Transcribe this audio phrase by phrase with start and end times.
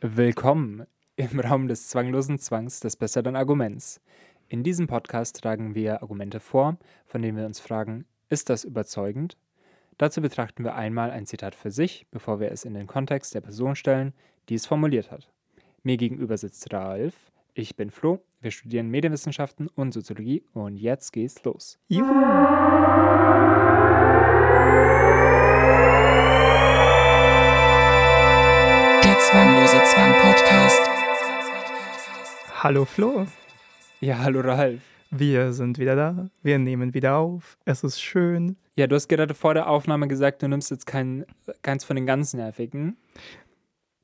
[0.00, 0.86] Willkommen
[1.16, 4.00] im Raum des zwanglosen Zwangs des besseren Arguments.
[4.48, 9.36] In diesem Podcast tragen wir Argumente vor, von denen wir uns fragen, ist das überzeugend?
[9.96, 13.40] Dazu betrachten wir einmal ein Zitat für sich, bevor wir es in den Kontext der
[13.40, 14.12] Person stellen,
[14.48, 15.32] die es formuliert hat.
[15.82, 21.42] Mir gegenüber sitzt Ralf, ich bin Flo, wir studieren Medienwissenschaften und Soziologie und jetzt geht's
[21.42, 21.76] los.
[21.88, 22.14] Juhu.
[32.60, 33.24] Hallo Flo,
[34.00, 34.82] Ja, hallo Ralf.
[35.12, 36.28] wir sind wieder da.
[36.42, 37.56] Wir nehmen wieder auf.
[37.64, 38.56] Es ist schön.
[38.74, 41.24] Ja, du hast gerade vor der Aufnahme gesagt, du nimmst jetzt kein,
[41.62, 42.96] keins von den ganz nervigen.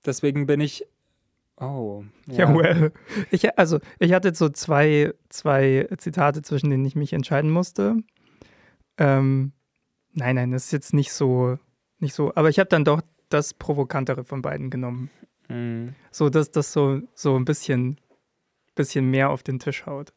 [0.06, 0.86] Deswegen bin ich.
[1.56, 2.04] Oh.
[2.28, 2.92] Ja, well.
[3.32, 7.96] Ich, also, ich hatte jetzt so zwei, zwei Zitate, zwischen denen ich mich entscheiden musste.
[8.98, 9.50] Ähm,
[10.12, 11.58] nein, nein, das ist jetzt nicht so,
[11.98, 12.32] nicht so.
[12.36, 15.10] Aber ich habe dann doch das Provokantere von beiden genommen.
[15.48, 15.96] Mhm.
[16.12, 17.98] So, dass das so, so ein bisschen,
[18.74, 20.12] bisschen mehr auf den Tisch haut.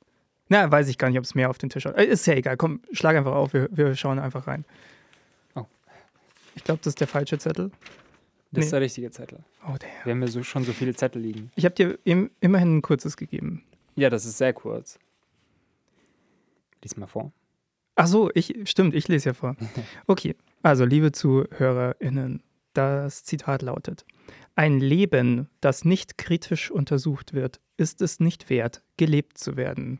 [0.49, 1.95] Na, weiß ich gar nicht, ob es mehr auf den Tisch haut.
[1.97, 2.55] Äh, Ist ja egal.
[2.57, 3.53] Komm, schlag einfach auf.
[3.53, 4.65] Wir, wir schauen einfach rein.
[5.55, 5.65] Oh.
[6.55, 7.71] Ich glaube, das ist der falsche Zettel.
[8.51, 8.77] Das ist Nee.
[8.77, 9.39] der richtige Zettel.
[9.67, 9.89] Oh, der.
[10.05, 11.51] Wir haben ja so, schon so viele Zettel liegen.
[11.55, 13.63] Ich habe dir im, immerhin ein kurzes gegeben.
[13.95, 14.97] Ja, das ist sehr kurz.
[16.81, 17.31] Lies mal vor.
[17.95, 19.55] Ach so, ich, stimmt, ich lese ja vor.
[20.07, 22.41] Okay, also liebe ZuhörerInnen,
[22.73, 24.05] das Zitat lautet:
[24.55, 29.99] Ein Leben, das nicht kritisch untersucht wird, ist es nicht wert, gelebt zu werden.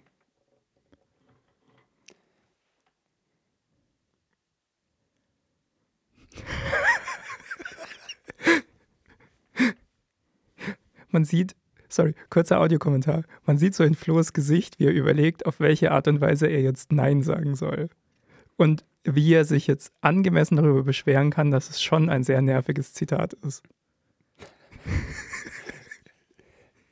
[11.10, 11.56] Man sieht,
[11.90, 13.24] sorry, kurzer Audiokommentar.
[13.46, 16.62] Man sieht so in Flo's Gesicht, wie er überlegt, auf welche Art und Weise er
[16.62, 17.90] jetzt Nein sagen soll.
[18.56, 22.94] Und wie er sich jetzt angemessen darüber beschweren kann, dass es schon ein sehr nerviges
[22.94, 23.64] Zitat ist.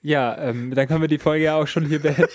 [0.05, 2.27] Ja, ähm, dann können wir die Folge ja auch schon hier beenden.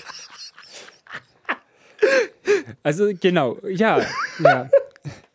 [2.82, 4.00] Also, genau, ja.
[4.40, 4.68] ja.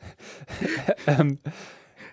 [1.08, 1.40] ähm,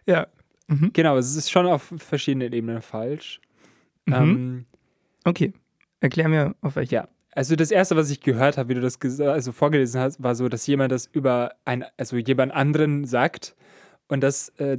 [0.06, 0.28] Ja.
[0.68, 0.90] Mhm.
[0.92, 3.40] genau, es ist schon auf verschiedenen Ebenen falsch.
[4.06, 4.14] Mhm.
[4.14, 4.66] Ähm,
[5.24, 5.52] Okay.
[6.00, 6.94] Erklär mir, auf welche.
[6.94, 10.36] ja, also das erste, was ich gehört habe, wie du das also vorgelesen hast, war
[10.36, 13.56] so, dass jemand das über ein, also jemand anderen sagt.
[14.06, 14.78] Und das äh,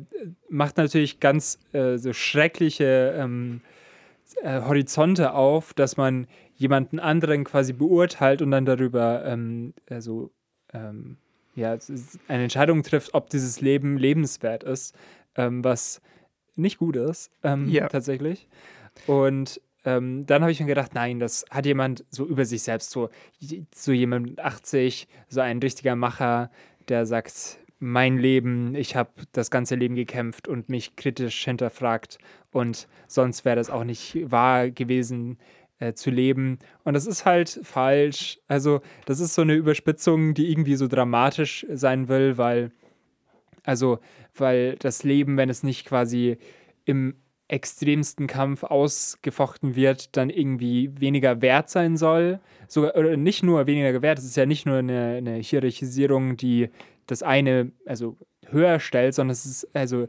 [0.49, 3.61] macht natürlich ganz äh, so schreckliche ähm,
[4.41, 10.31] äh, Horizonte auf, dass man jemanden anderen quasi beurteilt und dann darüber ähm, also,
[10.73, 11.17] ähm,
[11.55, 11.77] ja,
[12.27, 14.95] eine Entscheidung trifft, ob dieses Leben lebenswert ist,
[15.35, 16.01] ähm, was
[16.55, 17.87] nicht gut ist, ähm, Ja.
[17.87, 18.47] tatsächlich.
[19.07, 22.89] Und ähm, dann habe ich mir gedacht, nein, das hat jemand so über sich selbst,
[22.91, 23.09] so,
[23.75, 26.49] so jemand mit 80, so ein richtiger Macher,
[26.87, 32.17] der sagt, mein Leben, ich habe das ganze Leben gekämpft und mich kritisch hinterfragt
[32.51, 35.37] und sonst wäre das auch nicht wahr gewesen
[35.79, 36.59] äh, zu leben.
[36.83, 38.39] Und das ist halt falsch.
[38.47, 42.71] Also das ist so eine Überspitzung, die irgendwie so dramatisch sein will, weil,
[43.63, 43.99] also,
[44.35, 46.37] weil das Leben, wenn es nicht quasi
[46.85, 47.15] im
[47.49, 52.39] extremsten Kampf ausgefochten wird, dann irgendwie weniger wert sein soll.
[52.67, 56.69] Sogar, oder nicht nur weniger wert, es ist ja nicht nur eine, eine Hierarchisierung, die
[57.07, 60.07] das eine also höher stellt, sondern es ist also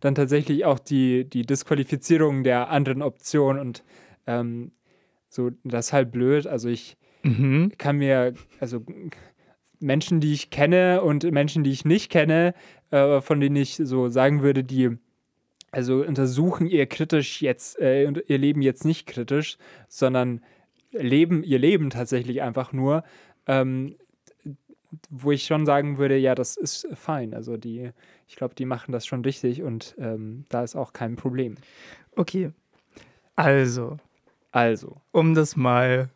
[0.00, 3.82] dann tatsächlich auch die, die Disqualifizierung der anderen Option und
[4.26, 4.72] ähm,
[5.28, 6.46] so, das ist halt blöd.
[6.46, 7.72] Also ich Mhm.
[7.78, 8.84] kann mir, also
[9.80, 12.54] Menschen, die ich kenne und Menschen, die ich nicht kenne,
[12.90, 14.96] äh, von denen ich so sagen würde, die
[15.70, 19.58] also untersuchen ihr kritisch jetzt, äh, ihr Leben jetzt nicht kritisch,
[19.88, 20.42] sondern
[20.92, 23.04] leben ihr Leben tatsächlich einfach nur,
[23.46, 23.96] ähm,
[25.10, 27.34] wo ich schon sagen würde, ja, das ist fein.
[27.34, 27.90] Also die,
[28.26, 31.56] ich glaube, die machen das schon richtig und ähm, da ist auch kein Problem.
[32.16, 32.52] Okay.
[33.36, 33.98] Also,
[34.50, 36.10] Also, um das mal.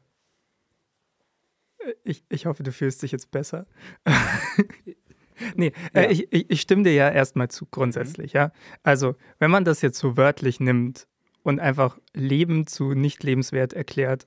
[2.04, 3.66] Ich, ich hoffe, du fühlst dich jetzt besser.
[5.56, 6.02] nee, Ja.
[6.02, 8.52] äh, ich, ich, ich stimme dir ja erstmal zu, grundsätzlich, ja.
[8.82, 11.06] Also, wenn man das jetzt so wörtlich nimmt
[11.42, 14.26] und einfach Leben zu nicht lebenswert erklärt,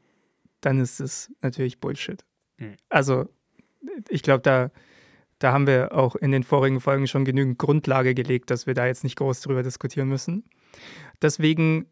[0.62, 2.26] dann ist es natürlich Bullshit.
[2.58, 2.76] Mhm.
[2.90, 3.30] Also,
[4.10, 4.72] ich glaube, da,
[5.40, 8.86] da haben wir auch in den vorigen Folgen schon genügend Grundlage gelegt, dass wir da
[8.86, 10.44] jetzt nicht groß drüber diskutieren müssen.
[11.22, 11.88] Deswegen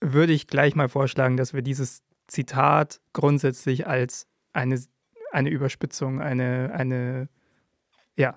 [0.00, 4.80] würde ich gleich mal vorschlagen, dass wir dieses Zitat grundsätzlich als eine,
[5.32, 7.28] eine Überspitzung, eine, eine,
[8.16, 8.36] ja,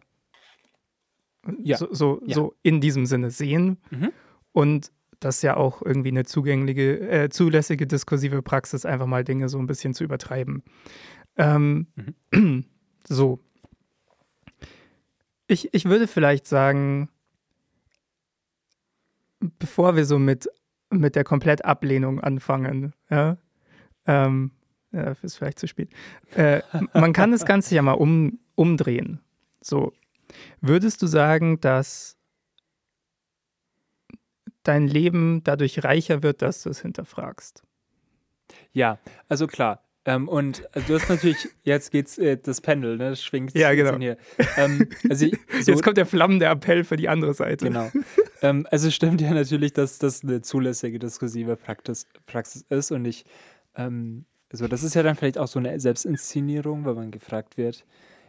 [1.64, 1.78] Ja.
[1.78, 2.36] So, so, Ja.
[2.36, 4.12] so in diesem Sinne sehen Mhm.
[4.52, 9.58] und das ja auch irgendwie eine zugängliche, äh, zulässige diskursive Praxis, einfach mal Dinge so
[9.58, 10.64] ein bisschen zu übertreiben.
[11.40, 11.88] Ähm,
[13.08, 13.40] So.
[15.48, 17.10] Ich, ich würde vielleicht sagen,
[19.40, 20.48] bevor wir so mit
[20.90, 22.94] mit der Komplettablehnung anfangen.
[23.10, 23.38] Ja?
[24.06, 24.52] Ähm,
[24.92, 25.92] ja, ist vielleicht zu spät.
[26.36, 26.62] Äh,
[26.94, 29.22] man kann das Ganze ja mal um, umdrehen.
[29.62, 29.94] So,
[30.62, 32.18] würdest du sagen, dass
[34.64, 37.64] dein Leben dadurch reicher wird, dass du es hinterfragst?
[38.72, 38.98] Ja,
[39.28, 39.84] also klar.
[40.06, 43.74] Ähm, und äh, du hast natürlich, jetzt geht's, äh, das Pendel, ne, das schwingt Ja,
[43.74, 43.98] genau.
[43.98, 44.18] hier.
[44.58, 47.66] Ähm, also ich, so, Jetzt kommt der flammende Appell für die andere Seite.
[47.66, 47.92] Genau.
[48.42, 53.06] ähm, also es stimmt ja natürlich, dass das eine zulässige diskursive Praxis, Praxis ist und
[53.06, 53.26] ich,
[53.76, 57.86] ähm, also das ist ja dann vielleicht auch so eine Selbstinszenierung, weil man gefragt wird,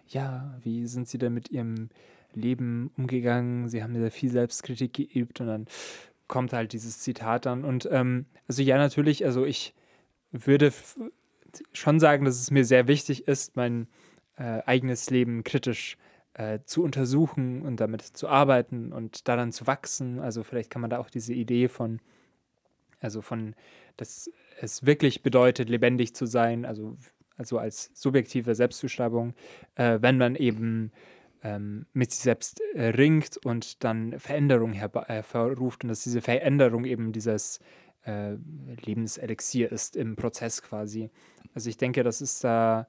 [0.08, 1.88] ja, wie sind Sie denn mit Ihrem
[2.34, 3.68] Leben umgegangen?
[3.68, 5.66] Sie haben ja viel Selbstkritik geübt und dann
[6.26, 9.74] kommt halt dieses Zitat dann und ähm, also ja, natürlich, also ich
[10.32, 10.72] würde
[11.72, 13.88] schon sagen, dass es mir sehr wichtig ist, mein
[14.36, 15.96] äh, eigenes Leben kritisch
[16.34, 20.20] äh, zu untersuchen und damit zu arbeiten und daran zu wachsen.
[20.20, 22.00] Also vielleicht kann man da auch diese Idee von,
[23.00, 23.54] also von,
[23.96, 24.30] dass
[24.60, 26.96] es wirklich bedeutet, lebendig zu sein, also,
[27.36, 29.34] also als subjektive Selbstzuschreibung,
[29.74, 30.92] äh, wenn man eben
[31.42, 37.12] ähm, mit sich selbst äh, ringt und dann Veränderung hervorruft und dass diese Veränderung eben
[37.12, 37.60] dieses
[38.04, 38.36] äh,
[38.84, 41.10] Lebenselixier ist im Prozess quasi.
[41.54, 42.86] Also ich denke, das ist da,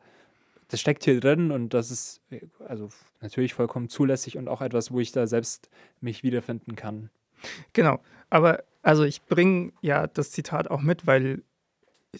[0.67, 2.21] das steckt hier drin und das ist
[2.67, 5.69] also natürlich vollkommen zulässig und auch etwas, wo ich da selbst
[5.99, 7.09] mich wiederfinden kann.
[7.73, 7.99] Genau.
[8.29, 11.43] Aber also ich bringe ja das Zitat auch mit, weil,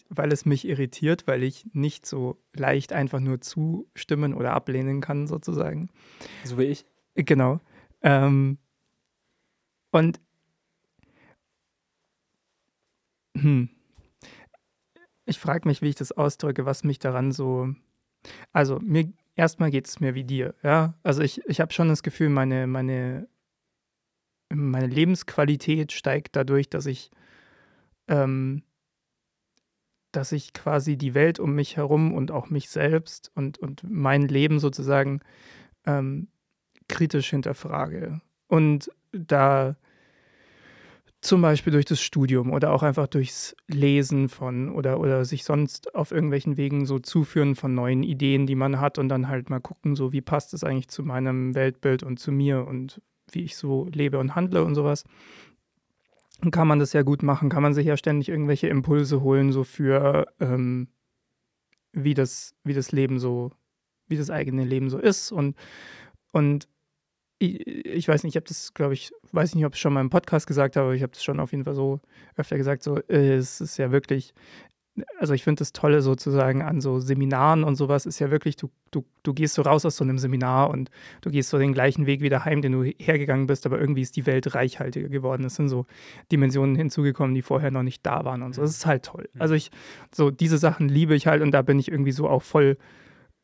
[0.09, 5.27] weil es mich irritiert, weil ich nicht so leicht einfach nur zustimmen oder ablehnen kann,
[5.27, 5.89] sozusagen.
[6.43, 6.85] So wie ich.
[7.15, 7.59] Genau.
[8.01, 8.57] Ähm,
[9.91, 10.19] und
[13.35, 13.69] hm,
[15.25, 17.73] ich frage mich, wie ich das ausdrücke, was mich daran so.
[18.51, 20.93] Also, mir erstmal geht es mir wie dir, ja.
[21.03, 23.27] Also ich, ich habe schon das Gefühl, meine, meine,
[24.49, 27.11] meine Lebensqualität steigt dadurch, dass ich,
[28.07, 28.63] ähm,
[30.11, 34.27] dass ich quasi die Welt um mich herum und auch mich selbst und, und mein
[34.27, 35.21] Leben sozusagen
[35.85, 36.27] ähm,
[36.89, 38.21] kritisch hinterfrage.
[38.47, 39.77] Und da
[41.21, 45.93] zum Beispiel durch das Studium oder auch einfach durchs Lesen von oder, oder sich sonst
[45.93, 49.59] auf irgendwelchen Wegen so zuführen von neuen Ideen, die man hat und dann halt mal
[49.59, 53.01] gucken, so wie passt es eigentlich zu meinem Weltbild und zu mir und
[53.31, 55.03] wie ich so lebe und handle und sowas.
[56.41, 59.51] Und kann man das ja gut machen, kann man sich ja ständig irgendwelche Impulse holen,
[59.51, 60.87] so für ähm,
[61.93, 63.51] wie das, wie das Leben so,
[64.07, 65.55] wie das eigene Leben so ist und,
[66.31, 66.67] und
[67.41, 69.93] ich, ich weiß nicht, ich habe das, glaube ich, weiß nicht, ob ich es schon
[69.93, 71.99] mal im Podcast gesagt habe, aber ich habe das schon auf jeden Fall so
[72.37, 74.33] öfter gesagt, so, äh, es ist ja wirklich,
[75.17, 78.69] also ich finde das Tolle sozusagen an so Seminaren und sowas ist ja wirklich, du,
[78.91, 80.91] du, du gehst so raus aus so einem Seminar und
[81.21, 84.15] du gehst so den gleichen Weg wieder heim, den du hergegangen bist, aber irgendwie ist
[84.15, 85.43] die Welt reichhaltiger geworden.
[85.45, 85.87] Es sind so
[86.31, 88.61] Dimensionen hinzugekommen, die vorher noch nicht da waren und so.
[88.61, 89.29] Das ist halt toll.
[89.39, 89.71] Also ich,
[90.13, 92.77] so diese Sachen liebe ich halt und da bin ich irgendwie so auch voll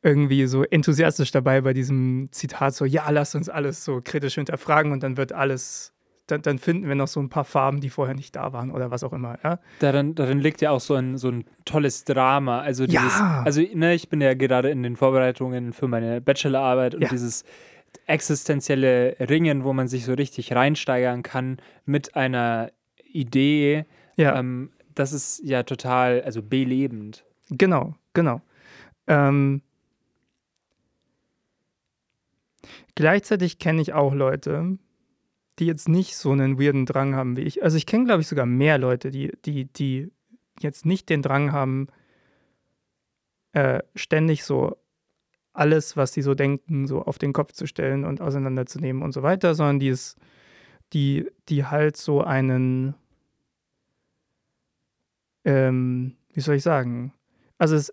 [0.08, 4.92] irgendwie so enthusiastisch dabei bei diesem Zitat, so, ja, lass uns alles so kritisch hinterfragen
[4.92, 5.94] und dann wird alles,
[6.28, 8.90] dann, dann finden wir noch so ein paar Farben, die vorher nicht da waren oder
[8.90, 9.60] was auch immer, ja.
[9.80, 12.62] Darin, darin liegt ja auch so ein, so ein tolles Drama.
[12.62, 13.44] Also, dieses, Ja.
[13.46, 17.10] also ne, ich bin ja gerade in den Vorbereitungen für meine Bachelorarbeit und Ja.
[17.10, 17.44] dieses
[18.06, 22.72] existenzielle Ringen, wo man sich so richtig reinsteigern kann mit einer
[23.04, 27.24] Idee, Ja, ähm, das ist ja total, also belebend.
[27.50, 28.42] genau, genau.
[29.08, 29.62] Ähm,
[32.96, 34.78] gleichzeitig kenne ich auch Leute,
[35.60, 37.64] die jetzt nicht so einen weirden Drang haben wie ich.
[37.64, 40.12] Also ich kenne, glaube ich, sogar mehr Leute, die, die, die
[40.60, 41.88] jetzt nicht den Drang haben,
[43.54, 44.78] äh, ständig so
[45.54, 49.24] alles, was sie so denken, so auf den Kopf zu stellen und auseinanderzunehmen und so
[49.24, 50.16] weiter, sondern die es,
[50.94, 52.94] die, die halt so einen,
[55.44, 57.14] ähm, wie soll ich sagen?
[57.58, 57.92] Also es,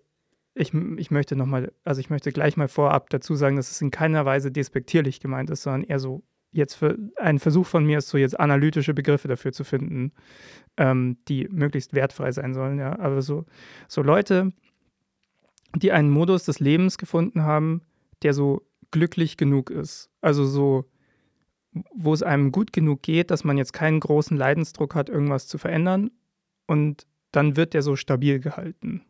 [0.55, 3.81] ich, ich möchte noch mal, also ich möchte gleich mal vorab dazu sagen, dass es
[3.81, 7.99] in keiner Weise despektierlich gemeint ist, sondern eher so jetzt für ein Versuch von mir
[7.99, 10.13] ist, so jetzt analytische Begriffe dafür zu finden,
[10.77, 12.79] ähm, die möglichst wertfrei sein sollen.
[12.79, 13.45] Ja, aber so,
[13.89, 14.53] so Leute,
[15.75, 17.83] die einen Modus des Lebens gefunden haben,
[18.23, 20.11] der so glücklich genug ist.
[20.21, 20.85] Also so,
[21.93, 25.59] wo es einem gut genug geht, dass man jetzt keinen großen Leidensdruck hat, irgendwas zu
[25.59, 26.13] verändern.
[26.69, 29.03] Und dann wird der so stabil gehalten,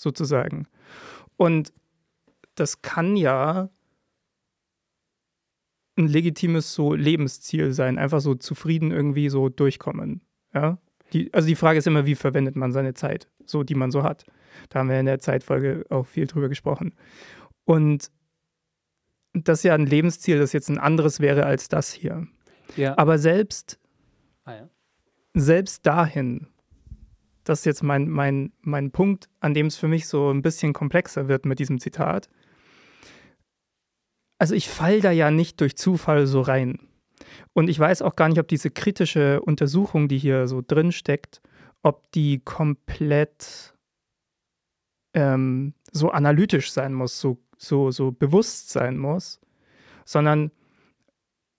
[0.00, 0.66] sozusagen.
[1.36, 1.72] Und
[2.54, 3.70] das kann ja
[5.96, 10.22] ein legitimes so Lebensziel sein, einfach so zufrieden irgendwie so durchkommen.
[10.54, 10.78] Ja?
[11.12, 14.02] Die, also die Frage ist immer, wie verwendet man seine Zeit, so die man so
[14.02, 14.24] hat.
[14.70, 16.94] Da haben wir in der Zeitfolge auch viel drüber gesprochen.
[17.64, 18.10] Und
[19.32, 22.26] das ist ja ein Lebensziel, das jetzt ein anderes wäre als das hier.
[22.76, 22.96] Ja.
[22.96, 23.78] Aber selbst
[24.44, 24.68] ah, ja.
[25.34, 26.48] selbst dahin,
[27.44, 30.72] das ist jetzt mein, mein, mein Punkt, an dem es für mich so ein bisschen
[30.72, 32.28] komplexer wird mit diesem Zitat.
[34.38, 36.78] Also ich fall da ja nicht durch Zufall so rein.
[37.52, 41.42] Und ich weiß auch gar nicht, ob diese kritische Untersuchung, die hier so drin steckt,
[41.82, 43.74] ob die komplett
[45.14, 49.40] ähm, so analytisch sein muss, so, so, so bewusst sein muss,
[50.04, 50.50] sondern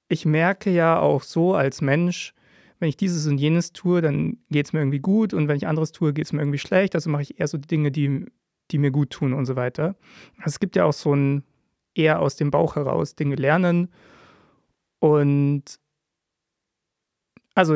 [0.08, 2.34] ich merke ja auch so als Mensch,
[2.82, 5.68] wenn ich dieses und jenes tue, dann geht es mir irgendwie gut und wenn ich
[5.68, 6.96] anderes tue, geht es mir irgendwie schlecht.
[6.96, 8.26] Also mache ich eher so die Dinge, die,
[8.72, 9.96] die mir gut tun und so weiter.
[10.38, 11.44] Also es gibt ja auch so ein
[11.94, 13.90] eher aus dem Bauch heraus Dinge lernen
[15.00, 15.80] und
[17.54, 17.76] also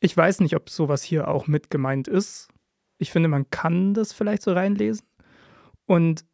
[0.00, 2.48] ich weiß nicht, ob sowas hier auch mit gemeint ist.
[2.98, 5.06] Ich finde, man kann das vielleicht so reinlesen.
[5.86, 6.24] Und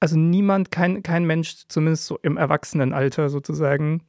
[0.00, 4.02] also niemand, kein, kein Mensch, zumindest so im Erwachsenenalter sozusagen,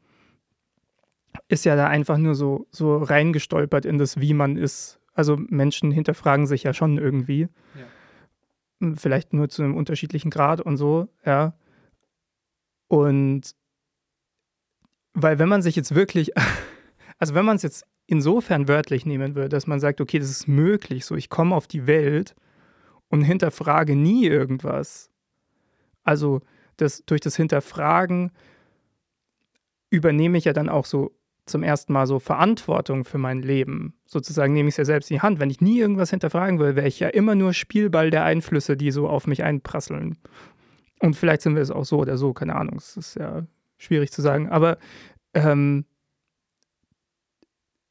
[1.47, 4.99] ist ja da einfach nur so, so reingestolpert in das, wie man ist.
[5.13, 7.41] Also Menschen hinterfragen sich ja schon irgendwie.
[7.41, 7.85] Ja.
[8.79, 11.53] Hm, vielleicht nur zu einem unterschiedlichen Grad und so, ja.
[12.87, 13.55] Und
[15.13, 16.31] weil wenn man sich jetzt wirklich,
[17.17, 20.47] also wenn man es jetzt insofern wörtlich nehmen würde, dass man sagt, okay, das ist
[20.47, 22.35] möglich, so ich komme auf die Welt
[23.07, 25.09] und hinterfrage nie irgendwas.
[26.03, 26.41] Also
[26.77, 28.31] das, durch das Hinterfragen
[29.89, 33.95] übernehme ich ja dann auch so zum ersten Mal so Verantwortung für mein Leben.
[34.05, 35.39] Sozusagen nehme ich es ja selbst in die Hand.
[35.39, 38.91] Wenn ich nie irgendwas hinterfragen will, wäre ich ja immer nur Spielball der Einflüsse, die
[38.91, 40.17] so auf mich einprasseln.
[40.99, 42.77] Und vielleicht sind wir es auch so oder so, keine Ahnung.
[42.77, 43.45] Es ist ja
[43.77, 44.49] schwierig zu sagen.
[44.49, 44.77] Aber
[45.33, 45.85] ähm,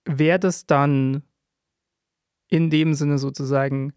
[0.05, 1.23] wäre das dann
[2.49, 3.93] in dem Sinne sozusagen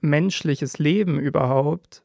[0.00, 2.04] menschliches Leben überhaupt,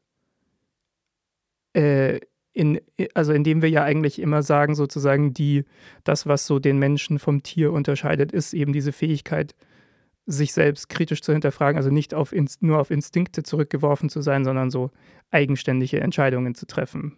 [1.74, 2.20] äh,
[2.58, 2.82] in,
[3.14, 5.64] also indem wir ja eigentlich immer sagen, sozusagen, die,
[6.04, 9.54] das, was so den Menschen vom Tier unterscheidet, ist eben diese Fähigkeit,
[10.26, 14.72] sich selbst kritisch zu hinterfragen, also nicht auf nur auf Instinkte zurückgeworfen zu sein, sondern
[14.72, 14.90] so
[15.30, 17.16] eigenständige Entscheidungen zu treffen.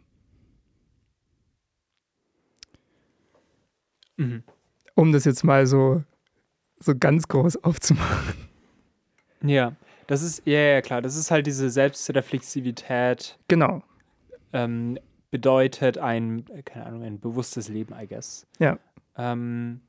[4.17, 4.43] Mhm.
[4.93, 6.03] Um das jetzt mal so,
[6.81, 8.49] so ganz groß aufzumachen.
[9.41, 9.77] Ja,
[10.07, 13.39] das ist, ja, ja, klar, das ist halt diese Selbstreflexivität.
[13.47, 13.81] Genau.
[14.51, 14.99] Ähm,
[15.31, 18.47] bedeutet ein, keine Ahnung, ein bewusstes Leben, I guess.
[18.59, 18.79] Ja.
[19.17, 19.81] Ähm,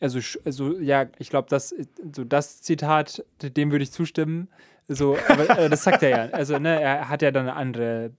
[0.00, 1.74] also, also ja, ich glaube, das,
[2.14, 4.48] so das Zitat, dem würde ich zustimmen.
[4.88, 6.32] So, aber äh, das sagt er ja.
[6.32, 8.12] Also, ne, er hat ja dann andere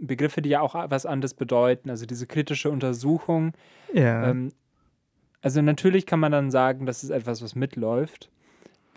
[0.00, 1.90] Begriffe, die ja auch was anderes bedeuten.
[1.90, 3.52] Also diese kritische Untersuchung.
[3.92, 4.30] Ja.
[4.30, 4.52] Ähm,
[5.42, 8.30] also natürlich kann man dann sagen, das ist etwas, was mitläuft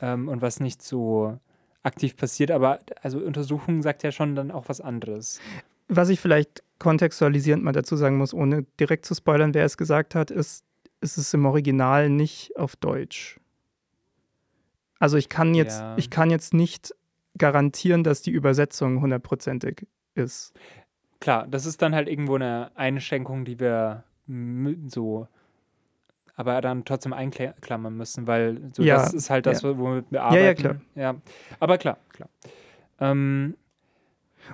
[0.01, 1.37] ähm, und was nicht so
[1.83, 5.39] aktiv passiert, aber also Untersuchung sagt ja schon dann auch was anderes.
[5.87, 10.15] Was ich vielleicht kontextualisierend mal dazu sagen muss, ohne direkt zu spoilern, wer es gesagt
[10.15, 10.63] hat, ist,
[11.01, 13.39] ist es im Original nicht auf Deutsch.
[14.99, 15.95] Also ich kann jetzt, ja.
[15.97, 16.93] ich kann jetzt nicht
[17.37, 20.53] garantieren, dass die Übersetzung hundertprozentig ist.
[21.19, 24.03] Klar, das ist dann halt irgendwo eine Einschränkung, die wir
[24.87, 25.27] so
[26.35, 29.77] aber dann trotzdem einklammern müssen, weil so ja, das ist halt das, ja.
[29.77, 30.41] womit wir arbeiten.
[30.41, 30.75] Ja, ja, klar.
[30.95, 31.15] Ja.
[31.59, 32.29] Aber klar, klar.
[32.99, 33.57] Ähm,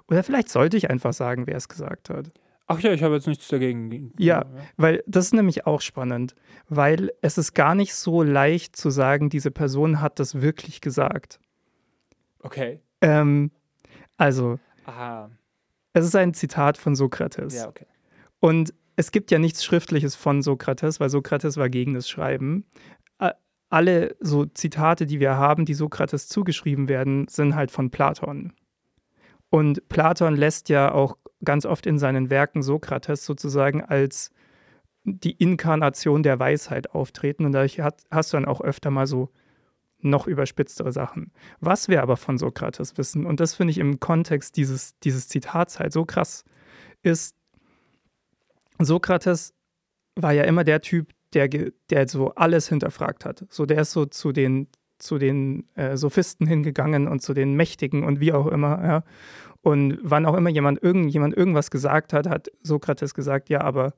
[0.08, 2.32] Oder vielleicht sollte ich einfach sagen, wer es gesagt hat.
[2.68, 4.12] Ach ja, ich habe jetzt nichts dagegen.
[4.18, 6.36] Ja, ja, weil das ist nämlich auch spannend,
[6.68, 11.40] weil es ist gar nicht so leicht zu sagen, diese Person hat das wirklich gesagt.
[12.42, 12.82] Okay.
[13.00, 13.52] Ähm,
[14.18, 15.30] also, Aha.
[15.94, 17.56] es ist ein Zitat von Sokrates.
[17.56, 17.86] Ja, okay.
[18.40, 22.66] Und es gibt ja nichts Schriftliches von Sokrates, weil Sokrates war gegen das Schreiben.
[23.70, 28.54] Alle so Zitate, die wir haben, die Sokrates zugeschrieben werden, sind halt von Platon.
[29.50, 34.32] Und Platon lässt ja auch ganz oft in seinen Werken Sokrates sozusagen als
[35.04, 37.46] die Inkarnation der Weisheit auftreten.
[37.46, 39.30] Und dadurch hast du dann auch öfter mal so
[40.00, 41.32] noch überspitztere Sachen.
[41.60, 45.80] Was wir aber von Sokrates wissen, und das finde ich im Kontext dieses, dieses Zitats
[45.80, 46.46] halt so krass,
[47.04, 47.37] ist,
[48.80, 49.54] Sokrates
[50.16, 53.46] war ja immer der Typ, der, der so alles hinterfragt hat.
[53.50, 54.68] So, der ist so zu den,
[54.98, 59.04] zu den äh, Sophisten hingegangen und zu den Mächtigen und wie auch immer, ja.
[59.62, 63.94] Und wann auch immer jemand, irgendjemand irgendwas gesagt hat, hat Sokrates gesagt, ja, aber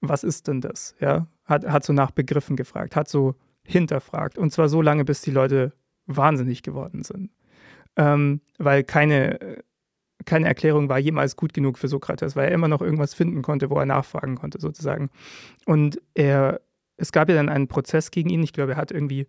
[0.00, 0.96] was ist denn das?
[0.98, 4.38] Ja, hat, hat so nach Begriffen gefragt, hat so hinterfragt.
[4.38, 5.72] Und zwar so lange, bis die Leute
[6.06, 7.30] wahnsinnig geworden sind.
[7.96, 9.62] Ähm, weil keine,
[10.24, 13.70] keine Erklärung war jemals gut genug für Sokrates, weil er immer noch irgendwas finden konnte,
[13.70, 15.10] wo er nachfragen konnte, sozusagen.
[15.64, 16.60] Und er,
[16.96, 18.42] es gab ja dann einen Prozess gegen ihn.
[18.42, 19.26] Ich glaube, er hat irgendwie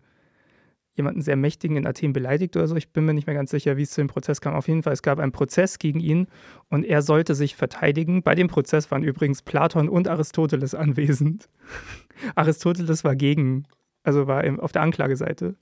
[0.94, 2.76] jemanden sehr Mächtigen in Athen beleidigt oder so.
[2.76, 4.54] Ich bin mir nicht mehr ganz sicher, wie es zu dem Prozess kam.
[4.54, 6.26] Auf jeden Fall, es gab einen Prozess gegen ihn
[6.68, 8.22] und er sollte sich verteidigen.
[8.22, 11.48] Bei dem Prozess waren übrigens Platon und Aristoteles anwesend.
[12.34, 13.64] Aristoteles war gegen,
[14.02, 15.54] also war auf der Anklageseite.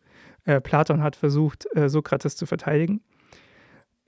[0.45, 3.01] Äh, Platon hat versucht, äh, Sokrates zu verteidigen.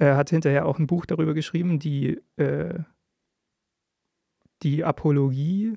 [0.00, 2.78] Er hat hinterher auch ein Buch darüber geschrieben, die, äh,
[4.62, 5.76] die Apologie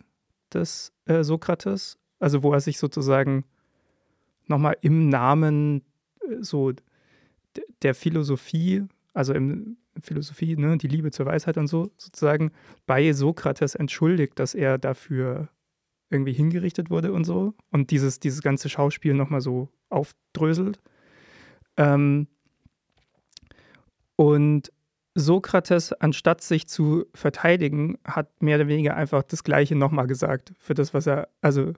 [0.53, 3.43] des äh, Sokrates, also wo er sich sozusagen
[4.47, 5.83] nochmal im Namen
[6.21, 6.71] äh, so
[7.81, 12.53] der Philosophie, also im Philosophie, ne, die Liebe zur Weisheit und so, sozusagen
[12.85, 15.49] bei Sokrates entschuldigt, dass er dafür
[16.09, 20.79] irgendwie hingerichtet wurde und so und dieses, dieses ganze Schauspiel nochmal so aufdröselt.
[21.75, 22.27] Ähm,
[24.15, 24.71] und
[25.15, 30.73] Sokrates, anstatt sich zu verteidigen, hat mehr oder weniger einfach das Gleiche nochmal gesagt für
[30.73, 31.73] das, was er, also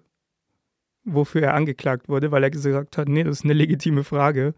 [1.03, 4.53] wofür er angeklagt wurde, weil er gesagt hat, nee, das ist eine legitime Frage.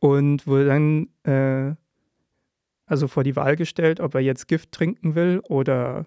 [0.00, 1.76] Und wurde dann äh,
[2.86, 6.06] also vor die Wahl gestellt, ob er jetzt Gift trinken will oder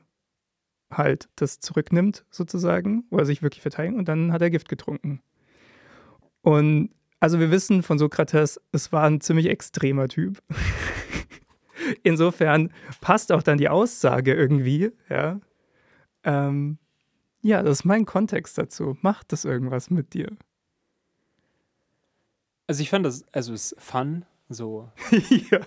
[0.91, 3.97] halt das zurücknimmt, sozusagen, wo er sich wirklich verteidigt.
[3.97, 5.21] Und dann hat er Gift getrunken.
[6.41, 10.41] Und also wir wissen von Sokrates, es war ein ziemlich extremer Typ.
[12.03, 15.39] Insofern passt auch dann die Aussage irgendwie, ja.
[16.23, 16.77] Ähm,
[17.41, 18.97] ja, das ist mein Kontext dazu.
[19.01, 20.35] Macht das irgendwas mit dir?
[22.67, 24.89] Also ich fand das, also es ist fun, so.
[25.51, 25.59] ja.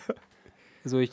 [0.85, 1.13] Also ich,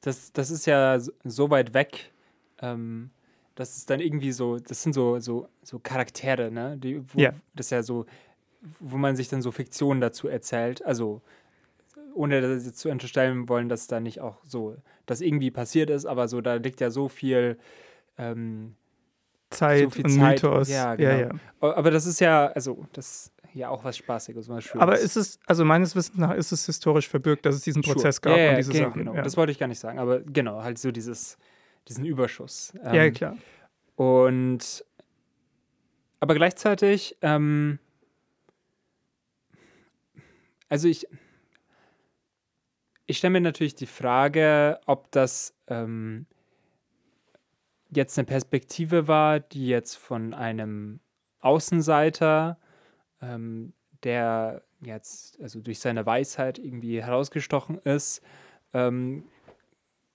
[0.00, 2.12] das, das ist ja so weit weg,
[2.60, 3.10] ähm,
[3.56, 6.76] dass es dann irgendwie so, das sind so, so, so Charaktere, ne?
[6.78, 7.32] Die, wo, ja.
[7.54, 8.06] Das ist ja so,
[8.80, 10.84] wo man sich dann so Fiktionen dazu erzählt.
[10.84, 11.22] Also
[12.14, 16.04] ohne das jetzt zu unterstellen wollen, dass da nicht auch so, das irgendwie passiert ist,
[16.04, 17.58] aber so, da liegt ja so viel
[18.18, 18.74] ähm,
[19.50, 20.42] Zeit so viel und Zeit.
[20.42, 20.68] Mythos.
[20.68, 21.10] Ja, genau.
[21.10, 21.30] Ja, ja.
[21.60, 24.82] Aber das ist ja, also, das ist ja auch was Spaßiges, was Schönes.
[24.82, 28.16] Aber ist es, also meines Wissens nach, ist es historisch verbürgt, dass es diesen Prozess
[28.16, 28.34] sure.
[28.34, 29.04] gab ja, und diese genau, Sachen.
[29.04, 29.22] Genau.
[29.22, 31.38] Das wollte ich gar nicht sagen, aber genau, halt so dieses,
[31.88, 32.72] diesen Überschuss.
[32.84, 33.36] Ähm, ja, klar.
[33.96, 34.84] Und,
[36.20, 37.78] aber gleichzeitig, ähm,
[40.68, 41.06] also ich,
[43.06, 46.26] ich stelle mir natürlich die Frage, ob das ähm,
[47.90, 51.00] jetzt eine Perspektive war, die jetzt von einem
[51.40, 52.58] Außenseiter,
[53.22, 53.72] ähm,
[54.04, 58.22] der jetzt also durch seine Weisheit irgendwie herausgestochen ist,
[58.72, 59.24] ähm,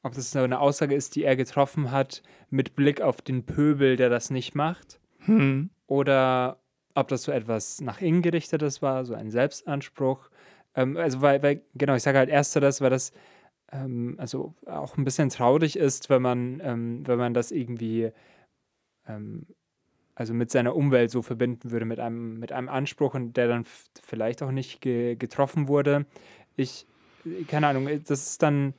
[0.03, 4.09] ob das eine Aussage ist, die er getroffen hat mit Blick auf den Pöbel, der
[4.09, 5.69] das nicht macht, hm.
[5.87, 6.59] oder
[6.93, 10.29] ob das so etwas nach innen gerichtetes war, so ein Selbstanspruch,
[10.75, 13.11] ähm, also, weil, weil, genau, ich sage halt ersteres, weil das
[13.71, 18.11] ähm, also auch ein bisschen traurig ist, wenn man, ähm, wenn man das irgendwie
[19.07, 19.45] ähm,
[20.15, 23.65] also mit seiner Umwelt so verbinden würde, mit einem, mit einem Anspruch und der dann
[24.01, 26.05] vielleicht auch nicht ge getroffen wurde.
[26.55, 26.85] Ich,
[27.47, 28.73] keine Ahnung, das ist dann,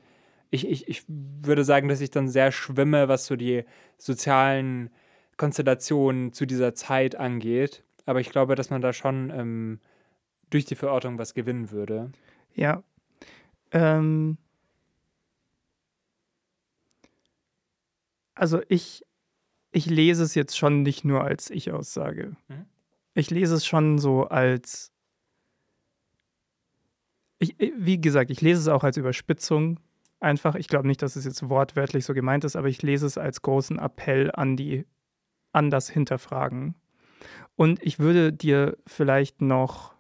[0.51, 3.65] ich, ich, ich würde sagen, dass ich dann sehr schwimme, was so die
[3.99, 4.91] sozialen
[5.37, 7.83] Konstellationen zu dieser Zeit angeht.
[8.07, 9.81] Aber ich glaube, dass man da schon ähm,
[10.55, 12.13] durch die Verortung was gewinnen würde.
[12.55, 12.85] Ja.
[13.73, 14.39] Ähm
[18.37, 19.05] also ich,
[19.73, 22.37] ich lese es jetzt schon nicht nur als Ich-Aussage.
[22.47, 22.67] Mhm.
[23.15, 24.93] Ich lese es schon so als.
[27.41, 29.81] Ich, wie gesagt, ich lese es auch als Überspitzung.
[30.21, 33.19] Einfach, ich glaube nicht, dass es jetzt wortwörtlich so gemeint ist, aber ich lese es
[33.19, 34.87] als großen Appell an die,
[35.53, 36.77] an das Hinterfragen.
[37.57, 39.94] Und ich würde dir vielleicht noch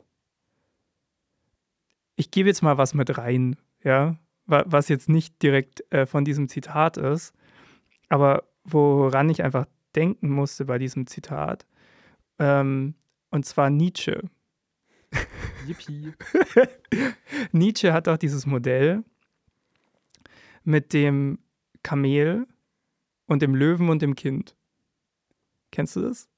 [2.16, 6.48] ich gebe jetzt mal was mit rein, ja, was jetzt nicht direkt äh, von diesem
[6.48, 7.35] Zitat ist,
[8.09, 11.66] aber woran ich einfach denken musste bei diesem Zitat,
[12.38, 12.94] ähm,
[13.31, 14.22] und zwar Nietzsche.
[15.66, 16.12] Yippie.
[17.53, 19.05] Nietzsche hat auch dieses Modell
[20.64, 21.38] mit dem
[21.83, 22.46] Kamel
[23.27, 24.57] und dem Löwen und dem Kind.
[25.70, 26.29] Kennst du das?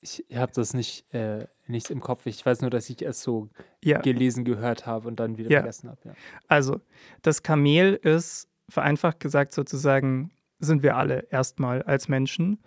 [0.00, 2.26] Ich habe das nicht, äh, nicht im Kopf.
[2.26, 3.48] Ich weiß nur, dass ich es so
[3.82, 4.00] ja.
[4.00, 5.60] gelesen, gehört habe und dann wieder ja.
[5.60, 6.00] vergessen habe.
[6.04, 6.14] Ja.
[6.48, 6.80] Also,
[7.22, 12.58] das Kamel ist, vereinfacht gesagt sozusagen, sind wir alle erstmal als Menschen.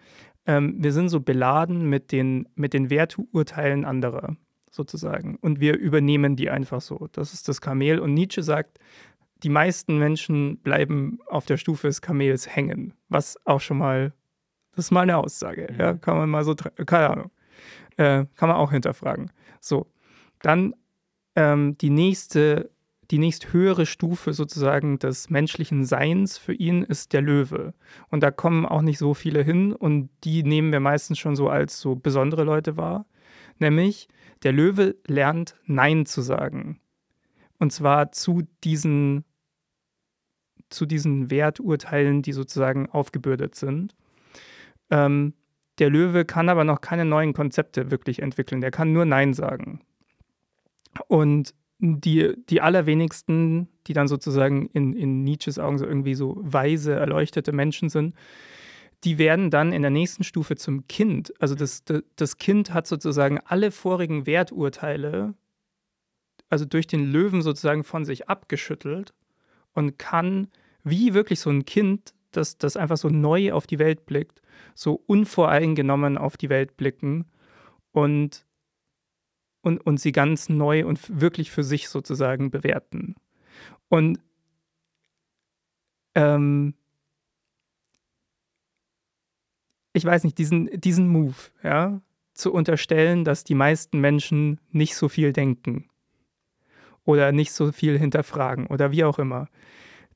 [0.45, 4.35] Ähm, wir sind so beladen mit den, mit den Werturteilen anderer
[4.69, 5.37] sozusagen.
[5.37, 7.07] Und wir übernehmen die einfach so.
[7.13, 7.99] Das ist das Kamel.
[7.99, 8.79] Und Nietzsche sagt,
[9.43, 14.13] die meisten Menschen bleiben auf der Stufe des Kamels hängen, was auch schon mal
[14.75, 15.69] das ist mal eine Aussage.
[15.71, 15.79] Mhm.
[15.79, 16.53] Ja, kann man mal so,
[16.85, 17.31] keine Ahnung.
[17.97, 19.31] Äh, kann man auch hinterfragen.
[19.61, 19.87] So,
[20.41, 20.75] dann
[21.35, 22.71] ähm, die nächste,
[23.11, 27.73] die nächst höhere Stufe sozusagen des menschlichen Seins für ihn ist der Löwe.
[28.09, 31.49] Und da kommen auch nicht so viele hin und die nehmen wir meistens schon so
[31.49, 33.05] als so besondere Leute wahr.
[33.59, 34.07] Nämlich,
[34.43, 36.79] der Löwe lernt Nein zu sagen.
[37.57, 39.23] Und zwar zu diesen,
[40.69, 43.95] zu diesen Werturteilen, die sozusagen aufgebürdet sind.
[44.89, 45.33] Ähm,
[45.79, 48.61] der Löwe kann aber noch keine neuen Konzepte wirklich entwickeln.
[48.61, 49.81] Der kann nur Nein sagen.
[51.07, 56.93] Und die, die allerwenigsten, die dann sozusagen in, in Nietzsches Augen so irgendwie so weise,
[56.93, 58.15] erleuchtete Menschen sind,
[59.03, 61.33] die werden dann in der nächsten Stufe zum Kind.
[61.39, 61.83] Also das,
[62.15, 65.35] das Kind hat sozusagen alle vorigen Werturteile,
[66.49, 69.13] also durch den Löwen sozusagen von sich abgeschüttelt
[69.73, 70.47] und kann
[70.83, 74.41] wie wirklich so ein Kind, das, das einfach so neu auf die Welt blickt,
[74.73, 77.25] so unvoreingenommen auf die Welt blicken
[77.91, 78.45] und,
[79.61, 83.15] und, und sie ganz neu und wirklich für sich sozusagen bewerten.
[83.89, 84.19] Und
[86.15, 86.73] ähm,
[89.93, 92.01] ich weiß nicht, diesen, diesen Move, ja,
[92.33, 95.89] zu unterstellen, dass die meisten Menschen nicht so viel denken
[97.05, 99.47] oder nicht so viel hinterfragen oder wie auch immer,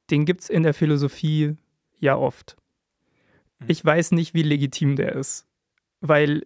[0.09, 1.55] den gibt es in der Philosophie
[1.99, 2.57] ja oft.
[3.59, 3.65] Mhm.
[3.67, 5.47] Ich weiß nicht, wie legitim der ist,
[6.01, 6.45] weil,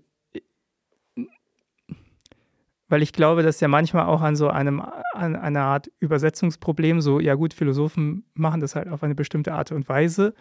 [2.87, 4.81] weil ich glaube, dass ja manchmal auch an so einem,
[5.13, 9.71] an einer Art Übersetzungsproblem, so, ja gut, Philosophen machen das halt auf eine bestimmte Art
[9.71, 10.33] und Weise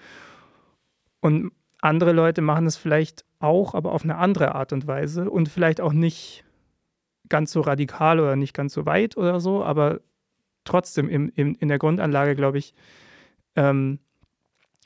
[1.21, 5.49] und andere Leute machen es vielleicht auch, aber auf eine andere Art und Weise und
[5.49, 6.45] vielleicht auch nicht
[7.29, 10.01] ganz so radikal oder nicht ganz so weit oder so, aber
[10.65, 12.75] trotzdem im, im, in der Grundanlage, glaube ich,
[13.57, 13.99] ähm,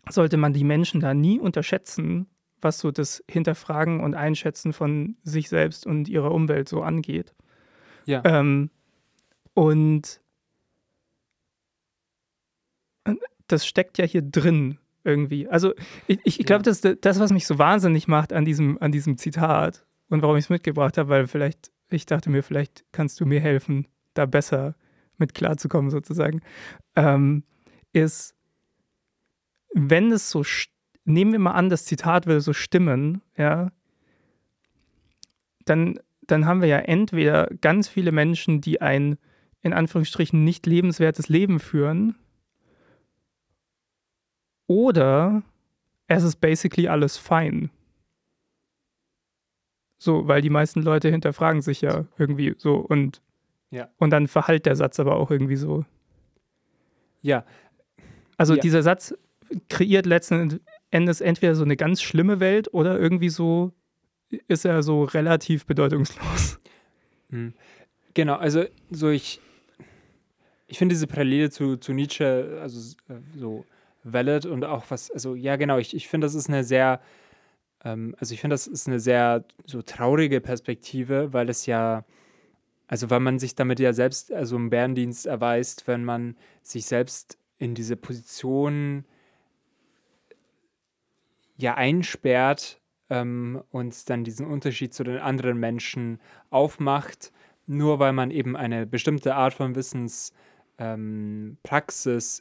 [0.08, 2.26] sollte man die Menschen da nie unterschätzen,
[2.60, 7.34] was so das Hinterfragen und Einschätzen von sich selbst und ihrer Umwelt so angeht.
[8.06, 8.22] Ja.
[8.24, 8.70] Ähm,
[9.54, 10.20] und
[13.48, 15.48] das steckt ja hier drin irgendwie.
[15.48, 15.72] Also
[16.06, 19.86] ich, ich glaube, das das, was mich so wahnsinnig macht an diesem, an diesem Zitat
[20.08, 23.40] und warum ich es mitgebracht habe, weil vielleicht, ich dachte mir, vielleicht kannst du mir
[23.40, 24.74] helfen, da besser
[25.18, 26.42] mit klarzukommen sozusagen,
[26.96, 27.44] ähm,
[27.92, 28.34] ist,
[29.72, 30.44] wenn es so,
[31.04, 33.70] nehmen wir mal an, das Zitat würde so stimmen, ja,
[35.64, 39.18] dann, dann haben wir ja entweder ganz viele Menschen, die ein
[39.62, 42.14] in Anführungsstrichen nicht lebenswertes Leben führen,
[44.66, 45.42] oder
[46.08, 47.70] es ist basically alles fein.
[49.98, 53.22] So, weil die meisten Leute hinterfragen sich ja irgendwie so und,
[53.70, 53.88] ja.
[53.96, 55.84] und dann verhallt der Satz aber auch irgendwie so.
[57.22, 57.44] Ja.
[58.36, 58.60] Also ja.
[58.60, 59.14] dieser Satz
[59.68, 63.72] kreiert letzten Endes entweder so eine ganz schlimme Welt oder irgendwie so
[64.48, 66.58] ist er so relativ bedeutungslos.
[67.30, 67.54] Hm.
[68.14, 69.40] Genau, also so ich,
[70.66, 73.64] ich finde diese Parallele zu, zu Nietzsche, also äh, so
[74.04, 77.00] valid und auch was, also ja, genau, ich, ich finde, das ist eine sehr,
[77.84, 82.04] ähm, also ich finde, das ist eine sehr so traurige Perspektive, weil es ja,
[82.86, 87.38] also weil man sich damit ja selbst, also im Bärendienst erweist, wenn man sich selbst
[87.58, 89.04] in diese Position
[91.56, 97.32] ja einsperrt ähm, und dann diesen Unterschied zu den anderen Menschen aufmacht,
[97.66, 100.32] nur weil man eben eine bestimmte Art von Wissenspraxis
[100.78, 101.56] ähm,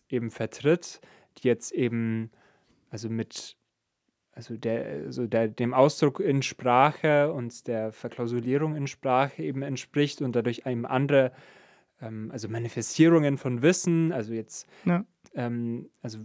[0.09, 1.01] eben vertritt,
[1.37, 2.31] die jetzt eben,
[2.89, 3.57] also mit,
[4.31, 10.21] also der, also der, dem Ausdruck in Sprache und der Verklausulierung in Sprache eben entspricht
[10.21, 11.31] und dadurch einem andere,
[12.01, 15.05] ähm, also Manifestierungen von Wissen, also jetzt, ja.
[15.33, 16.19] ähm, also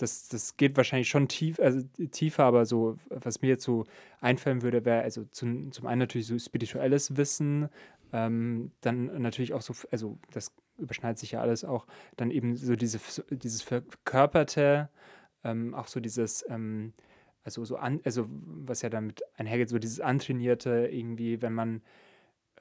[0.00, 3.84] das, das geht wahrscheinlich schon tief, also tiefer, aber so, was mir jetzt so
[4.20, 7.68] einfallen würde, wäre also zum, zum einen natürlich so spirituelles Wissen,
[8.12, 11.86] ähm, dann natürlich auch so, also das überschneidet sich ja alles auch,
[12.16, 12.98] dann eben so diese,
[13.30, 14.88] dieses verkörperte,
[15.44, 16.94] ähm, auch so dieses, ähm,
[17.44, 21.82] also so an, also was ja damit einhergeht, so dieses antrainierte irgendwie, wenn man,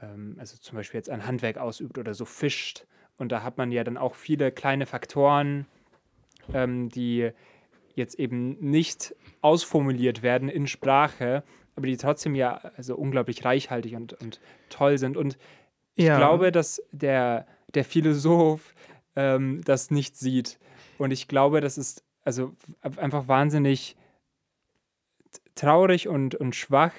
[0.02, 2.86] ähm, also zum Beispiel jetzt ein Handwerk ausübt oder so fischt
[3.17, 5.65] und da hat man ja dann auch viele kleine Faktoren,
[6.53, 7.31] ähm, die
[7.95, 11.43] jetzt eben nicht ausformuliert werden in Sprache,
[11.75, 15.17] aber die trotzdem ja also unglaublich reichhaltig und, und toll sind.
[15.17, 15.38] Und
[15.95, 16.17] ich ja.
[16.17, 18.73] glaube, dass der, der Philosoph
[19.15, 20.59] ähm, das nicht sieht.
[20.97, 23.95] Und ich glaube, das ist also einfach wahnsinnig
[25.55, 26.93] traurig und, und schwach.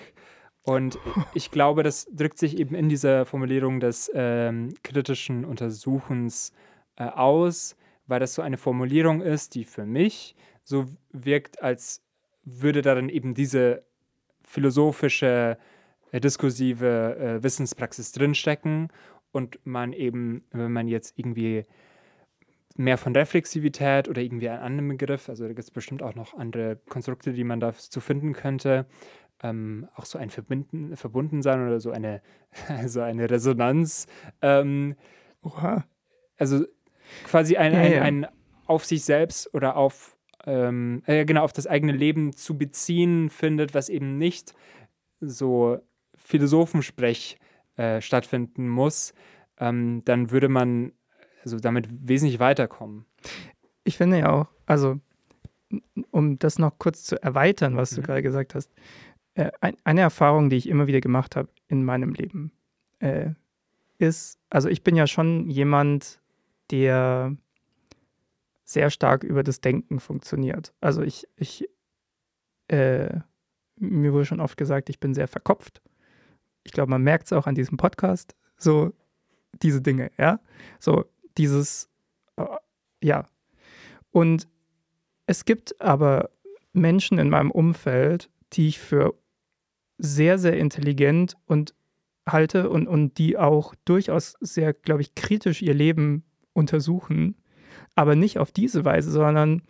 [0.62, 0.98] Und
[1.34, 6.52] ich glaube, das drückt sich eben in dieser Formulierung des ähm, kritischen Untersuchens
[6.96, 7.76] äh, aus,
[8.10, 12.02] weil das so eine Formulierung ist, die für mich so wirkt, als
[12.44, 13.84] würde darin eben diese
[14.42, 15.56] philosophische,
[16.10, 18.88] äh, diskursive äh, Wissenspraxis drinstecken
[19.30, 21.66] und man eben, wenn man jetzt irgendwie
[22.76, 26.34] mehr von Reflexivität oder irgendwie einen anderen Begriff, also da gibt es bestimmt auch noch
[26.34, 28.86] andere Konstrukte, die man dazu finden könnte,
[29.42, 32.22] ähm, auch so ein Verbinden, Verbundensein oder so eine,
[32.86, 34.06] so eine Resonanz.
[34.42, 34.96] Ähm,
[35.42, 35.84] Oha.
[36.36, 36.64] also
[37.24, 38.02] quasi ein, Ja, ein, ja.
[38.02, 38.26] ein
[38.66, 43.74] auf sich selbst oder auf, ähm, äh, genau, auf das eigene Leben zu beziehen findet,
[43.74, 44.54] was eben nicht
[45.20, 45.78] so
[46.16, 47.36] Philosophensprech
[47.76, 49.12] äh, stattfinden muss,
[49.58, 50.92] ähm, dann würde man
[51.42, 53.06] also damit wesentlich weiterkommen.
[53.84, 55.00] Ich finde ja auch, also
[56.10, 58.04] um das noch kurz zu erweitern, was du Mhm.
[58.04, 58.70] gerade gesagt hast,
[59.34, 62.52] äh, ein, eine Erfahrung, die ich immer wieder gemacht habe in meinem Leben,
[62.98, 63.30] äh,
[63.98, 66.19] ist, also ich bin ja schon jemand,
[66.70, 67.36] der
[68.64, 70.72] sehr stark über das Denken funktioniert.
[70.80, 71.68] Also ich, ich
[72.68, 73.20] äh,
[73.80, 75.82] mir wurde schon oft gesagt, ich bin sehr verkopft.
[76.62, 78.92] Ich glaube, man merkt es auch an diesem Podcast, so
[79.62, 80.40] diese Dinge, ja.
[80.78, 81.06] So
[81.38, 81.88] dieses,
[82.36, 82.44] äh,
[83.02, 83.26] ja.
[84.10, 84.46] Und
[85.26, 86.30] es gibt aber
[86.72, 89.14] Menschen in meinem Umfeld, die ich für
[89.98, 91.74] sehr, sehr intelligent und
[92.28, 96.24] halte und, und die auch durchaus sehr, glaube ich, kritisch ihr Leben
[96.60, 97.34] untersuchen,
[97.96, 99.62] aber nicht auf diese Weise, sondern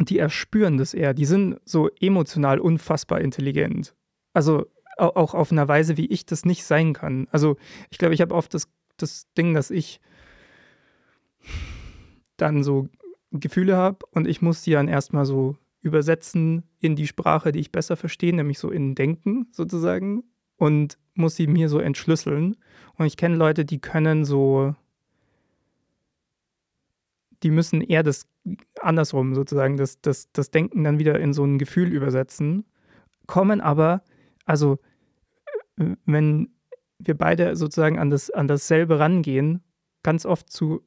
[0.00, 1.14] die erspüren das eher.
[1.14, 3.94] Die sind so emotional unfassbar intelligent.
[4.34, 4.66] Also
[4.98, 7.28] au- auch auf einer Weise, wie ich das nicht sein kann.
[7.30, 7.56] Also
[7.90, 10.00] ich glaube, ich habe oft das, das Ding, dass ich
[12.36, 12.88] dann so
[13.30, 17.72] Gefühle habe und ich muss die dann erstmal so übersetzen in die Sprache, die ich
[17.72, 20.24] besser verstehe, nämlich so in Denken sozusagen
[20.56, 22.56] und muss sie mir so entschlüsseln.
[22.96, 24.74] Und ich kenne Leute, die können so,
[27.42, 28.26] die müssen eher das
[28.80, 32.64] andersrum sozusagen, das, das, das Denken dann wieder in so ein Gefühl übersetzen,
[33.26, 34.02] kommen aber,
[34.44, 34.78] also
[35.76, 36.50] wenn
[36.98, 39.62] wir beide sozusagen an, das, an dasselbe rangehen,
[40.02, 40.82] ganz oft zu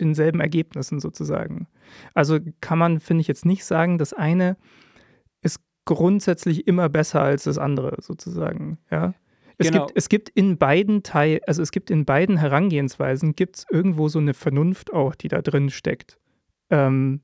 [0.00, 1.68] denselben Ergebnissen sozusagen.
[2.14, 4.56] Also kann man, finde ich, jetzt nicht sagen, das eine
[5.42, 8.78] ist grundsätzlich immer besser als das andere sozusagen.
[8.90, 9.14] Ja.
[9.58, 9.86] Es, Genau.
[9.86, 14.08] gibt, es gibt in beiden Teil, also es gibt in beiden Herangehensweisen gibt es irgendwo
[14.08, 16.16] so eine Vernunft auch, die da drin steckt.
[16.70, 17.20] Ähm,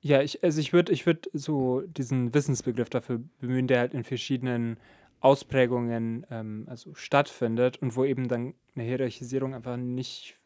[0.00, 4.04] Ja, ich, also ich würde ich würd so diesen Wissensbegriff dafür bemühen, der halt in
[4.04, 4.76] verschiedenen
[5.20, 10.36] Ausprägungen ähm, also stattfindet und wo eben dann eine Hierarchisierung einfach nicht,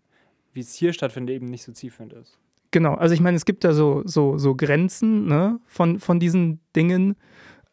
[0.55, 2.39] wie es hier stattfindet, eben nicht so zielführend ist.
[2.71, 6.61] Genau, also ich meine, es gibt da so, so, so Grenzen ne, von, von diesen
[6.75, 7.17] Dingen.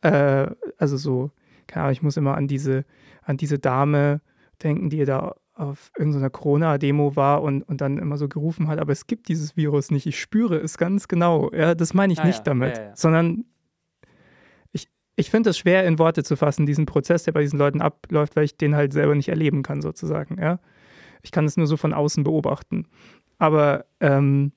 [0.01, 0.47] Äh,
[0.77, 1.31] also so,
[1.69, 2.83] keine Ahnung, ich muss immer an diese,
[3.23, 4.21] an diese Dame
[4.61, 8.93] denken, die da auf irgendeiner Corona-Demo war und, und dann immer so gerufen hat, aber
[8.93, 11.51] es gibt dieses Virus nicht, ich spüre es ganz genau.
[11.53, 12.95] Ja, das meine ich Ah, nicht ja, damit, ja, ja.
[12.95, 13.45] sondern
[14.71, 17.81] ich, ich finde es schwer in Worte zu fassen, diesen Prozess, der bei diesen Leuten
[17.81, 20.39] abläuft, weil ich den halt selber nicht erleben kann, sozusagen.
[20.41, 20.59] Ja?
[21.23, 22.87] Ich kann es nur so von außen beobachten.
[23.37, 24.53] Aber ähm,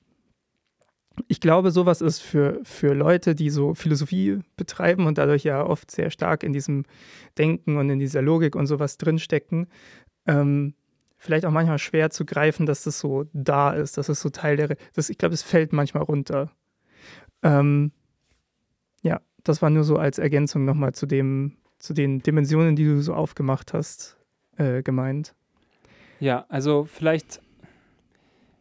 [1.27, 5.91] ich glaube, sowas ist für, für Leute, die so Philosophie betreiben und dadurch ja oft
[5.91, 6.85] sehr stark in diesem
[7.37, 9.67] Denken und in dieser Logik und sowas drinstecken,
[10.25, 10.73] ähm,
[11.17, 14.57] vielleicht auch manchmal schwer zu greifen, dass das so da ist, dass es so Teil
[14.57, 14.75] der.
[14.93, 16.51] Das, ich glaube, es fällt manchmal runter.
[17.43, 17.91] Ähm,
[19.03, 23.01] ja, das war nur so als Ergänzung nochmal zu dem, zu den Dimensionen, die du
[23.01, 24.17] so aufgemacht hast,
[24.57, 25.35] äh, gemeint.
[26.19, 27.41] Ja, also vielleicht,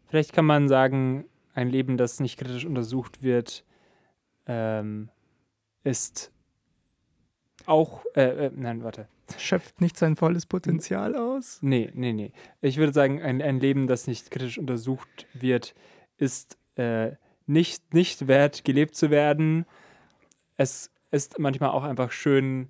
[0.09, 3.65] vielleicht kann man sagen, ein Leben, das nicht kritisch untersucht wird,
[4.47, 5.11] ähm,
[5.85, 6.33] ist
[7.67, 9.09] auch, äh, äh, nein, warte.
[9.38, 11.59] Schöpft nicht sein volles Potenzial aus.
[11.62, 12.33] Nee, nee, nee.
[12.61, 15.75] Ich würde sagen, ein, ein Leben, das nicht kritisch untersucht wird,
[16.19, 17.12] ist äh,
[17.47, 19.65] nicht, nicht wert, gelebt zu werden.
[20.57, 22.69] Es ist manchmal auch einfach schön,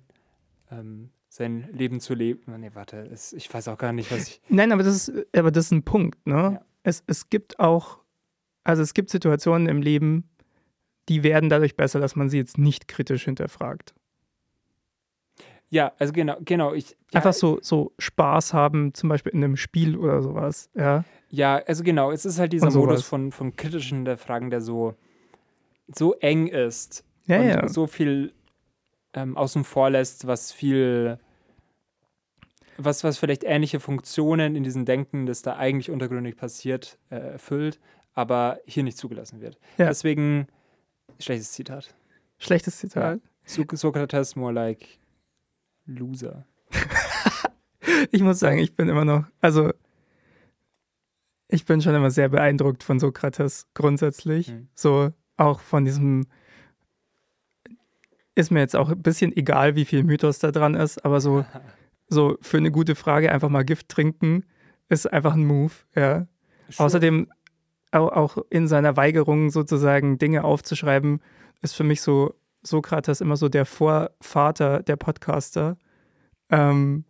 [0.71, 2.59] ähm, sein Leben zu leben.
[2.59, 4.41] Nee, warte, es, ich weiß auch gar nicht, was ich.
[4.49, 6.35] Nein, aber das ist, aber das ist ein Punkt, ne?
[6.35, 6.65] Ja.
[6.83, 7.99] Es, es gibt auch,
[8.63, 10.29] also es gibt Situationen im Leben,
[11.09, 13.93] die werden dadurch besser, dass man sie jetzt nicht kritisch hinterfragt.
[15.69, 16.73] Ja, also genau, genau.
[16.73, 21.03] Ich, ja, Einfach so, so Spaß haben, zum Beispiel in einem Spiel oder sowas, ja.
[21.29, 22.69] Ja, also genau, es ist halt dieser.
[22.69, 24.93] Modus von, von kritischen Hinterfragen, der so,
[25.87, 27.67] so eng ist Ja, und ja.
[27.67, 28.33] so viel
[29.15, 31.17] ähm, außen vor lässt, was viel,
[32.77, 37.79] was, was vielleicht ähnliche Funktionen in diesem Denken, das da eigentlich untergründig passiert, äh, erfüllt,
[38.13, 39.57] aber hier nicht zugelassen wird.
[39.77, 39.87] Ja.
[39.87, 40.47] Deswegen,
[41.19, 41.93] schlechtes Zitat.
[42.37, 43.19] Schlechtes Zitat.
[43.45, 44.99] So Sokrates more like
[45.85, 46.45] loser.
[48.11, 49.71] Ich muss sagen, ich bin immer noch, also
[51.47, 54.49] ich bin schon immer sehr beeindruckt von Sokrates grundsätzlich.
[54.49, 54.67] Mhm.
[54.73, 56.25] So auch von diesem,
[58.35, 61.45] ist mir jetzt auch ein bisschen egal, wie viel Mythos da dran ist, aber so,
[62.07, 64.45] so für eine gute Frage einfach mal Gift trinken
[64.89, 66.27] ist einfach ein Move, ja.
[66.69, 66.85] Sure.
[66.85, 67.27] Außerdem
[68.01, 71.21] auch, in seiner Weigerung sozusagen Dinge aufzuschreiben,
[71.61, 75.77] ist für mich so Sokrates immer so der Vorvater der Podcaster,
[76.49, 77.05] ähm,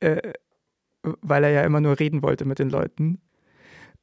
[0.00, 0.32] äh,
[1.02, 3.20] weil er ja immer nur reden wollte mit den Leuten.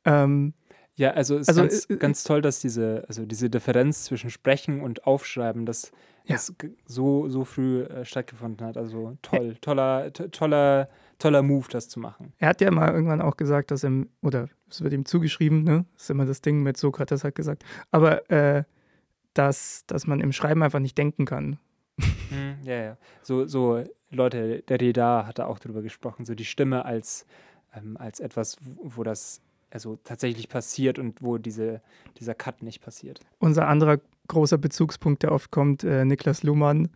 [0.05, 0.53] Ähm,
[0.95, 4.05] Ja, also es ist Also, ganz, äh, äh, ganz toll, dass diese, also diese Differenz
[4.05, 5.91] zwischen Sprechen und Aufschreiben, dass
[6.25, 6.35] Ja.
[6.35, 6.53] das
[6.85, 8.77] so, so früh äh, stattgefunden hat.
[8.77, 12.33] Also toll, toller, to- toller, toller Move, das zu machen.
[12.37, 15.85] er hat ja mal irgendwann auch gesagt, dass ihm, oder es wird ihm zugeschrieben, ne?
[15.93, 18.63] Das ist immer das Ding mit Sokrates hat gesagt, aber äh,
[19.33, 21.59] dass, dass man im Schreiben einfach nicht denken kann.
[21.97, 22.97] Mhm, ja, ja.
[23.21, 27.25] So, so Leute, der Reda hatte auch darüber gesprochen, so die Stimme als,
[27.75, 31.81] ähm, als etwas, wo, wo das also tatsächlich passiert und wo diese,
[32.19, 33.19] dieser Cut nicht passiert.
[33.39, 36.89] Unser anderer großer Bezugspunkt, der oft kommt, äh, Niklas Luhmann,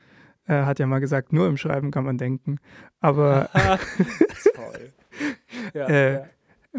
[0.47, 2.57] äh, hat ja mal gesagt, nur im Schreiben kann man denken.
[2.99, 3.49] Aber.
[5.73, 6.25] Ja, Äh, ja.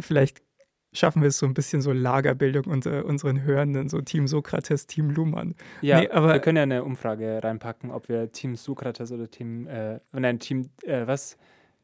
[0.01, 0.42] vielleicht
[0.92, 5.11] schaffen wir es so ein bisschen so Lagerbildung unter unseren Hörenden, so Team Sokrates, Team
[5.11, 5.55] Luhmann.
[5.81, 9.66] Ja, Nee, aber- wir können ja eine Umfrage reinpacken, ob wir Team Sokrates oder Team,
[9.66, 11.37] äh, nein, Team, äh, was?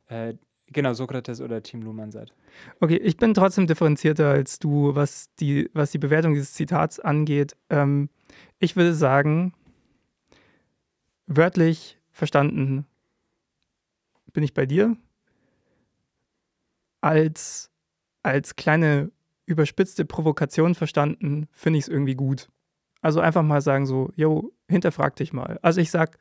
[0.09, 0.35] Äh,
[0.67, 2.33] genau, Sokrates oder Team Luhmann seid.
[2.81, 7.57] Okay, ich bin trotzdem differenzierter als du, was die, was die Bewertung dieses Zitats angeht.
[7.71, 8.11] Ähm,
[8.59, 9.55] ich würde sagen,
[11.29, 12.87] wörtlich verstanden
[14.33, 14.97] bin ich bei dir.
[17.01, 17.71] Als,
[18.23, 19.11] als kleine
[19.47, 22.49] überspitzte Provokation verstanden, finde ich es irgendwie gut.
[23.01, 25.59] Also einfach mal sagen so, yo, hinterfrag dich mal.
[25.63, 26.19] Also ich sag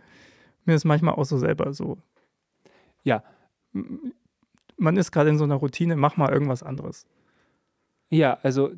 [0.66, 1.98] mir das manchmal auch so selber so.
[3.04, 3.24] Ja.
[4.78, 7.08] Man ist gerade in so einer Routine, mach mal irgendwas anderes.
[8.10, 8.72] Ja, also,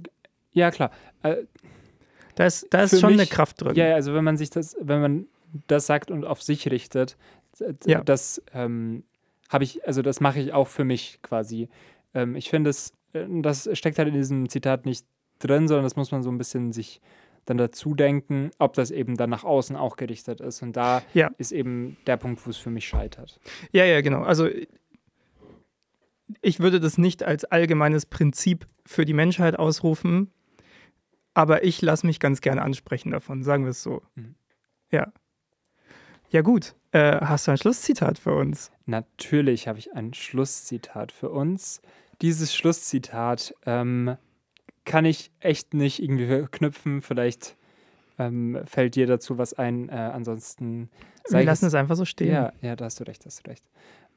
[0.52, 0.92] ja, klar.
[1.22, 1.44] Äh,
[2.36, 3.76] Da ist, da ist schon eine mich- Kraft drin.
[3.76, 5.28] Ja, also wenn man sich das, wenn man
[5.68, 7.18] das sagt und auf sich richtet,
[7.86, 8.04] Ja.
[8.04, 9.04] das ähm,
[9.50, 11.70] habe ich, also das mache ich auch für mich quasi.
[12.14, 15.06] Ähm, ich finde es, äh, das steckt halt in diesem Zitat nicht
[15.40, 17.02] drin, sondern das muss man so ein bisschen sich
[17.46, 20.62] dann dazu denken, ob das eben dann nach außen auch gerichtet ist.
[20.62, 21.32] Und da Ja.
[21.38, 23.40] ist eben der Punkt, wo es für mich scheitert.
[23.72, 24.22] Ja, ja, genau.
[24.22, 24.48] Also
[26.42, 30.32] ich würde das nicht als allgemeines Prinzip für die Menschheit ausrufen,
[31.34, 34.02] aber ich lasse mich ganz gerne ansprechen davon, sagen wir es so.
[34.16, 34.36] Mhm.
[34.92, 35.12] Ja.
[36.32, 36.76] Ja, gut.
[36.92, 38.72] Äh, hast du ein Schlusszitat für uns?
[38.86, 41.82] Natürlich habe ich ein Schlusszitat für uns.
[42.22, 44.16] Dieses Schlusszitat ähm,
[44.86, 47.02] kann ich echt nicht irgendwie verknüpfen.
[47.02, 47.56] Vielleicht
[48.20, 49.90] ähm, fällt dir dazu was ein.
[49.90, 50.90] Äh, ansonsten
[51.30, 52.32] Wir lassen es einfach so stehen.
[52.32, 53.64] Ja, ja, da hast du recht, hast du recht.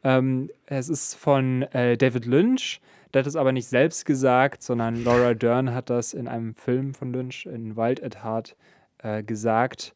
[0.05, 2.81] Ähm, es ist von äh, David Lynch.
[3.15, 6.95] Der hat es aber nicht selbst gesagt, sondern Laura Dern hat das in einem Film
[6.95, 8.57] von Lynch, in Wild at Heart,
[8.99, 9.95] äh, gesagt.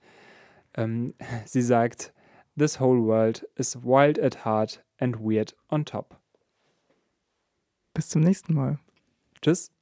[0.76, 2.12] Ähm, sie sagt,
[2.58, 6.18] This whole world is wild at heart and weird on top.
[7.92, 8.78] Bis zum nächsten Mal.
[9.42, 9.75] Tschüss.